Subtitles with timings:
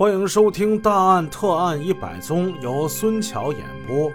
[0.00, 4.10] 欢迎收听《大案特案一百宗》，由孙桥演播。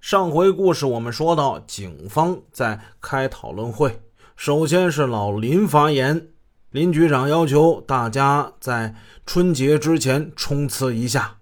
[0.00, 4.00] 上回故事我们说到，警方在开讨论会，
[4.34, 6.30] 首先是老林发言。
[6.72, 11.36] 林局长要求大家在春节之前冲刺一下，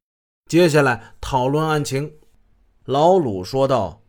[0.50, 2.12] 接下来讨论案情。
[2.84, 4.02] 老鲁说道：“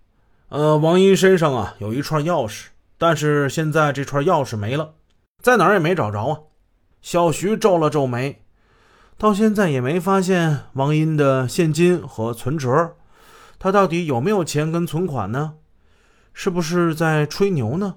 [0.52, 2.66] 呃，王英身上啊有一串钥匙，
[2.98, 4.95] 但是现在这串钥匙没了，
[5.41, 6.38] 在哪儿也没找着啊。”
[7.02, 8.43] 小徐皱了皱眉，
[9.20, 12.95] 到现在也没发现王英的现金和存折，
[13.58, 15.55] 他到底有没有钱跟存款呢？
[16.34, 17.95] 是不是在吹牛呢？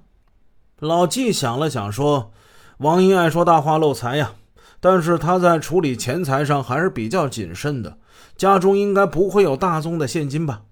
[0.78, 2.32] 老纪想了想说。
[2.78, 4.32] 王英爱说大话漏财呀，
[4.80, 7.98] 但是他在处理钱财上还是比较谨慎的。
[8.38, 10.62] 家中应该不会有大宗的现金吧？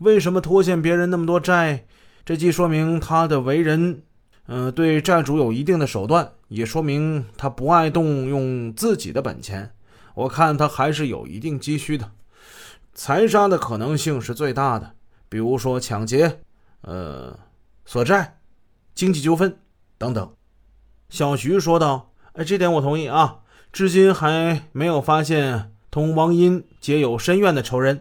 [0.00, 1.84] 为什么拖欠别人那么多债？
[2.24, 4.02] 这既说明他的为人，
[4.46, 9.72] 嗯，对债主有一定的手段，也说明他不爱动用自己的本钱。
[10.18, 12.10] 我看他还是有一定积蓄的，
[12.92, 14.96] 财杀的可能性是最大的。
[15.28, 16.40] 比如说抢劫、
[16.80, 17.38] 呃，
[17.84, 18.40] 索债、
[18.96, 19.56] 经济纠纷
[19.96, 20.34] 等等。
[21.08, 23.42] 小徐说道：“哎，这点我同意啊。
[23.72, 28.00] 至今还没有发现同王英结有深怨的仇人，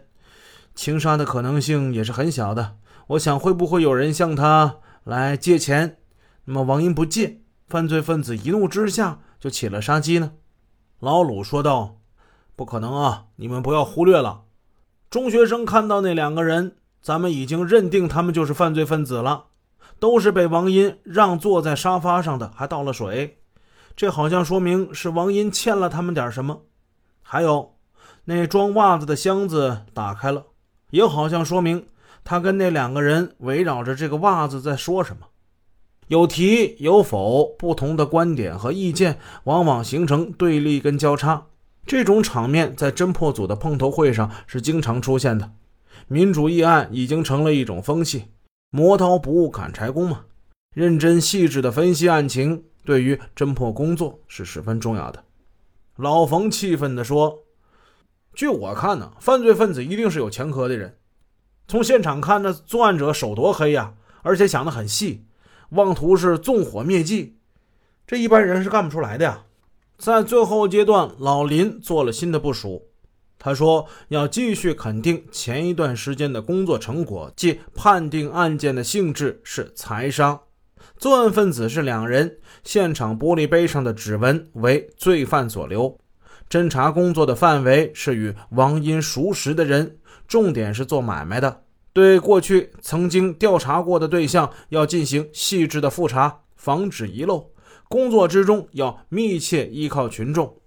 [0.74, 2.78] 情杀的可能性也是很小的。
[3.10, 6.00] 我想，会不会有人向他来借钱？
[6.46, 10.32] 那么王英不借，犯罪分子一怒之下就起了杀机呢？”
[11.00, 12.00] 老鲁说道
[12.58, 13.28] ：“不可能啊！
[13.38, 14.42] 你们不要忽略了，
[15.10, 19.46] 中学生看到那两个人，咱们已经认定他们就是犯罪分子了。”
[20.00, 23.40] 都是被王英让坐在沙发上的，还倒了水，
[23.96, 26.62] 这好像说明是王英欠了他们点什么。
[27.24, 27.74] 还有，
[28.26, 30.46] 那装袜子的箱子打开了，
[30.92, 31.88] 也好像说明
[32.24, 35.28] 他跟那两个人围绕着这个袜子在说什么。
[36.10, 41.48] 有提有否，不同的观点和意见往往形成对立跟交叉，
[41.88, 45.54] 这种场面在侦破组的碰头会上是经常出现的。
[46.10, 48.26] 民主议案已经成了一种风气。
[48.70, 50.26] 磨刀不误砍柴工嘛，
[50.76, 55.24] 认真细致的分析案情，对于侦破工作是十分重要的。
[55.96, 57.44] 老冯气愤地说
[58.36, 60.98] ：“据我看呢，犯罪分子一定是有前科的人。
[61.70, 65.26] 从现场看，那作案者手多黑呀，而且想得很细，
[65.70, 67.38] 妄图是纵火灭迹，
[68.06, 69.46] 这一般人是干不出来的呀。”
[69.98, 72.84] 在最后阶段，老林做了新的部署。
[73.40, 80.40] 他说：“要继续肯定前一段时间的工作成果，即判定案件的性质是财商，
[80.98, 85.98] 作案分子是两人，现场玻璃杯上的指纹为罪犯所留，
[86.48, 89.98] 侦查工作的范围是与王英熟识的人，
[90.28, 91.64] 重点是做买卖的，
[91.94, 97.52] 对过去曾经调查过的对象要进行细致的复查，防止遗漏。
[97.88, 100.58] 工作之中要密切依靠群众。”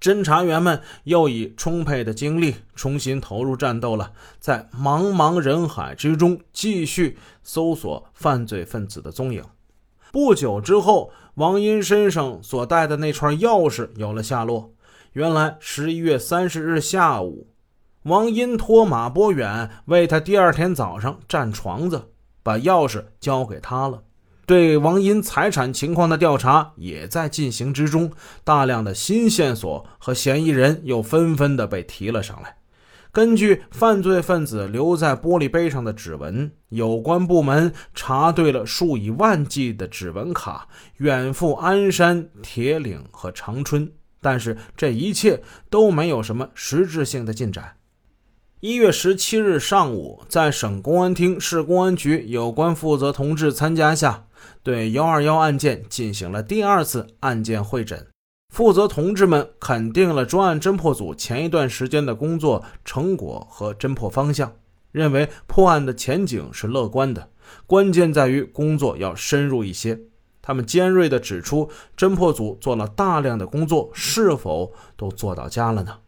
[0.00, 9.44] 侦查员们又以充沛的精力重新投入战斗了，在茫茫人海之中继续搜索犯罪分子的踪影。
[10.10, 14.74] 不久之后，王英身上所带的那串钥匙有了下落。
[15.12, 17.46] 原来，十一月三十日下午，
[18.02, 22.10] 王英托马波远为他第二天早上占床子，
[22.42, 24.02] 把钥匙交给他了。
[24.44, 28.10] 对王英财产情况的调查也在进行之中，
[28.42, 32.56] 大量的新线索和嫌疑人又纷纷的被提了上来。
[33.12, 40.66] 根据犯罪分子留在玻璃杯上的指纹，有关部门查对了数以万计的指纹卡，
[40.96, 47.76] 远赴鞍山、铁岭和长春，但是这一切都没有什么实质性的进展。
[48.64, 54.26] 一月十七日上午，在省公安厅、市公安局有关负责同志参加下。
[54.62, 58.06] 对幺二幺案件进行了第二次案件会诊，
[58.54, 64.52] 负责同志们肯定了专案侦破组前一段时间的工作成果和侦破方向，
[64.92, 67.30] 认为破案的前景是乐观的，
[67.66, 69.98] 关键在于工作要深入一些。
[70.40, 75.98] 他们尖锐地指出，侦破组做了大量的工作，是否都做到家了呢？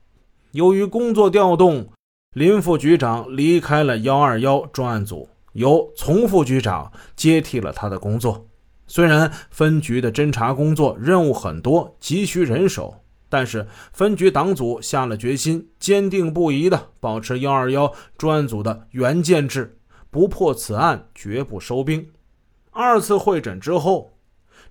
[0.52, 1.88] 由于工作调动，
[2.34, 5.28] 林副局长离开了幺二幺专案组。
[5.52, 8.44] 由丛副局长接替了他的工作。
[8.88, 12.92] 虽然分局的侦查工作任务很多，急需人手，
[13.28, 19.78] 但是分局党组下了决心，坚定不移地保持幺二幺专案组的原建制，
[20.10, 22.04] 不破此案绝不收兵。
[22.72, 24.18] 二次会诊之后，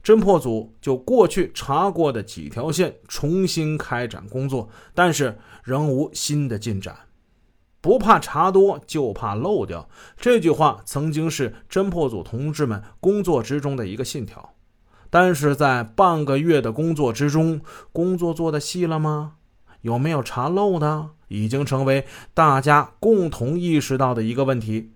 [0.04, 6.94] 侦破组就过去查过的几条线重新开展工作，但是仍无新的进展。
[7.83, 9.89] 不怕查多，就怕漏掉。
[10.15, 14.53] 这句话曾经是侦破组同志们工作之中的一个信条。
[15.09, 17.59] 但是在半个月的工作之中，
[17.91, 19.33] 工作做的细了吗？
[19.81, 24.94] 有没有查漏的，已经成为大家共同意识到的一个问题。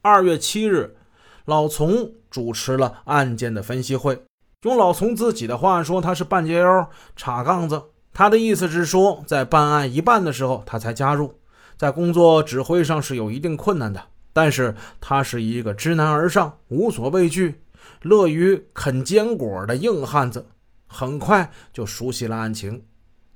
[0.00, 0.96] 二月七日，
[1.44, 4.24] 老丛主持了案件的分析会。
[4.62, 7.82] 用老丛自己的话说，他是半截腰、插杠子。
[8.14, 11.34] 他的意思是说，在办案一半的时候，他才加入，
[11.80, 14.02] 在工作指挥上是有一定困难的。
[14.34, 17.62] 但是他是一个知难而上、无所畏惧、
[18.02, 20.44] 乐于啃坚果的硬汉子，
[20.86, 22.84] 很快就熟悉了案情，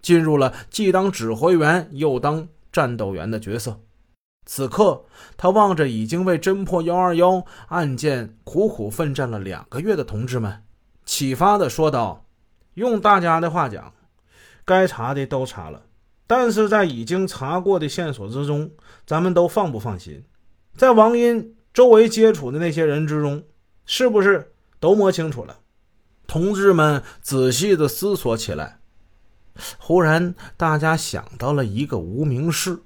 [0.02, 3.81] 进入了既当指挥员又当战斗员的角色。
[4.44, 5.06] 此刻，
[5.38, 10.62] 他望着已经为侦破幺二幺案件苦苦奋战了两个月的同志们，
[11.06, 12.26] 启发的说道
[12.75, 13.94] ：“用大家的话讲，
[14.67, 15.83] 该查的都查了，
[16.26, 18.71] 但是在已经查过的线索之中，
[19.06, 20.25] 咱们都放不放心？
[20.76, 23.43] 在王英周围接触的那些人之中，
[23.85, 25.59] 是不是都摸清楚了？”
[26.26, 28.79] 同志们仔细的思索起来，
[29.79, 32.81] 忽然大家想到了一个无名氏，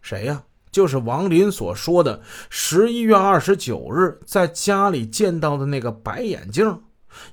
[0.00, 0.44] 谁呀？
[0.70, 6.80] 就是王林所说的十一月二十九日在家里见到的那个白眼镜，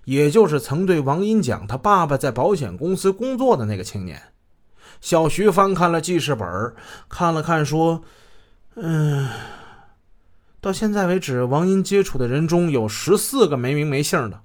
[0.05, 4.19] 也就是曾对王英讲他爸爸在保险公司工作的那个青年。
[5.01, 6.73] 小徐翻看了记事本，
[7.07, 8.03] 看了看，说
[8.75, 9.29] ：“嗯，
[10.59, 14.41] 到现在为止，王英接触的人中有十四个没名没姓的，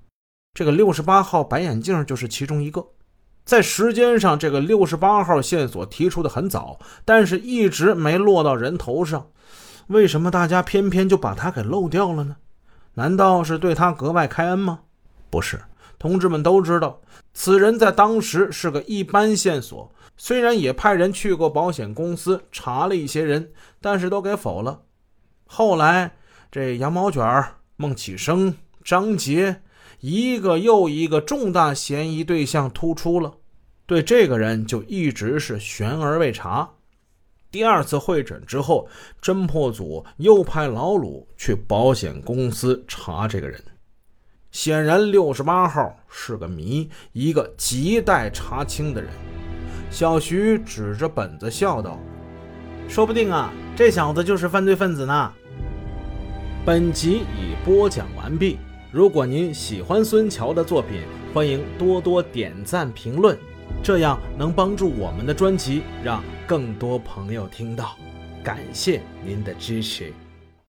[0.55, 2.87] 这个六十八号白眼镜就是其中一个。”
[3.45, 9.27] 在时间上，这个六十八号线索提出的很早，但是一直没落到人头上。
[9.89, 12.37] 为什么大家偏偏就把他给漏掉了呢？
[12.95, 14.81] 难道是对他格外开恩吗？
[15.29, 15.61] 不是，
[16.03, 17.01] 同志们都知道，
[17.33, 19.89] 此人在当时是个一般线索。
[20.17, 24.83] 虽然也派人去过保险公司查了一些人，但是都给否了。
[25.47, 26.17] 后来，
[26.51, 27.23] 这羊毛卷、
[27.77, 28.53] 孟启生、
[28.83, 29.63] 张杰。
[30.01, 33.35] 一个又一个重大嫌疑对象突出了，
[33.87, 36.69] 对这个人就一直是悬而未查。
[37.53, 38.89] 第二次会诊之后，
[39.23, 43.63] 侦破组又派老鲁去保险公司查这个人。
[44.53, 49.11] 显然，六十八号是个谜，一个亟待查清的人。
[49.91, 51.99] 小徐指着本子笑道
[52.87, 55.33] ：“说不定啊，这小子就是犯罪分子呢。”
[56.67, 58.59] 本集已播讲完毕。
[58.93, 61.01] 如果您喜欢孙桥的作品，
[61.33, 63.37] 欢迎多多点赞评论，
[63.83, 67.97] 这样能帮助我们的专辑让更多朋友听到。
[68.45, 70.13] 感谢您的支持。